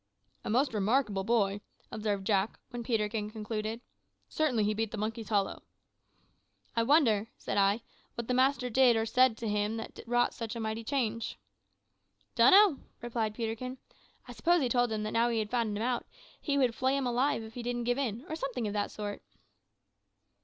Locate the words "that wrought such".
9.77-10.55